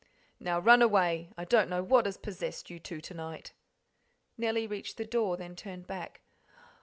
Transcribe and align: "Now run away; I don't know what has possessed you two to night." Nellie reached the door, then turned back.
"Now 0.39 0.59
run 0.59 0.81
away; 0.81 1.29
I 1.37 1.45
don't 1.45 1.69
know 1.69 1.83
what 1.83 2.07
has 2.07 2.17
possessed 2.17 2.71
you 2.71 2.79
two 2.79 3.01
to 3.01 3.13
night." 3.13 3.53
Nellie 4.35 4.65
reached 4.65 4.97
the 4.97 5.05
door, 5.05 5.37
then 5.37 5.55
turned 5.55 5.85
back. 5.85 6.21